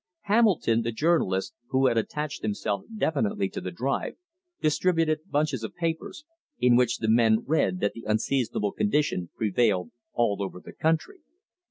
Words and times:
Hamilton, 0.21 0.81
the 0.81 0.91
journalist, 0.91 1.53
who 1.67 1.85
had 1.85 1.95
attached 1.95 2.41
himself 2.41 2.85
definitely 2.97 3.47
to 3.49 3.61
the 3.61 3.69
drive, 3.69 4.15
distributed 4.59 5.19
bunches 5.29 5.63
of 5.63 5.75
papers, 5.75 6.25
in 6.57 6.75
which 6.75 6.97
the 6.97 7.07
men 7.07 7.43
read 7.45 7.79
that 7.81 7.93
the 7.93 8.05
unseasonable 8.07 8.71
condition 8.71 9.29
prevailed 9.37 9.91
all 10.13 10.41
over 10.41 10.59
the 10.59 10.73
country. 10.73 11.19